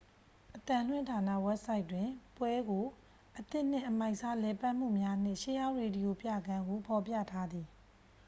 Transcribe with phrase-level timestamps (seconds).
[0.57, 2.07] "အသံလွှင့်ဌာန ဝက်ဘ်ဆိုက်တွင်
[2.37, 2.85] ပွဲကို
[3.39, 7.67] "အသစ်နှင့် အမိုက်စား လည်ပတ်မှုများနှင့် ရှေးဟောင်း ရေဒီယို ပြခန်း""ဟု ဖော်ပြထားသည်။